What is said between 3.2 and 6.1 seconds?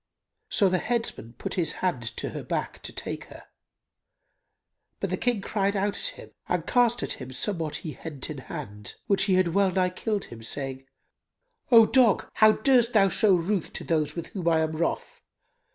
her; but the King cried out at